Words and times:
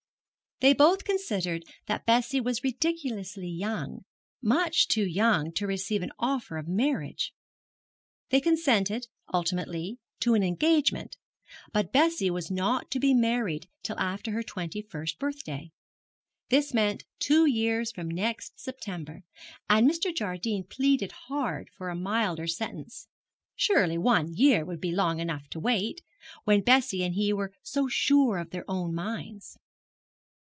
They 0.61 0.73
both 0.73 1.05
considered 1.05 1.63
that 1.87 2.05
Bessie 2.05 2.39
was 2.39 2.63
ridiculously 2.63 3.47
young 3.49 4.05
much 4.43 4.87
too 4.87 5.07
young 5.07 5.51
to 5.53 5.65
receive 5.65 6.03
an 6.03 6.11
offer 6.19 6.57
of 6.59 6.67
marriage. 6.67 7.33
They 8.29 8.39
consented, 8.39 9.07
ultimately, 9.33 9.97
to 10.19 10.35
an 10.35 10.43
engagement; 10.43 11.17
but 11.73 11.91
Bessie 11.91 12.29
was 12.29 12.51
not 12.51 12.91
to 12.91 12.99
be 12.99 13.15
married 13.15 13.69
till 13.81 13.97
after 13.97 14.33
her 14.33 14.43
twenty 14.43 14.83
first 14.83 15.17
birthday. 15.17 15.71
This 16.49 16.75
meant 16.75 17.05
two 17.17 17.47
years 17.47 17.91
from 17.91 18.07
next 18.07 18.59
September, 18.59 19.23
and 19.67 19.89
Mr. 19.89 20.15
Jardine 20.15 20.65
pleaded 20.65 21.11
hard 21.25 21.71
for 21.75 21.89
a 21.89 21.95
milder 21.95 22.45
sentence. 22.45 23.07
Surely 23.55 23.97
one 23.97 24.31
year 24.35 24.63
would 24.63 24.79
be 24.79 24.91
long 24.91 25.19
enough 25.19 25.47
to 25.47 25.59
wait, 25.59 26.03
when 26.43 26.61
Bessie 26.61 27.03
and 27.03 27.15
he 27.15 27.33
were 27.33 27.51
so 27.63 27.87
sure 27.87 28.37
of 28.37 28.51
their 28.51 28.69
own 28.69 28.93
minds. 28.93 29.57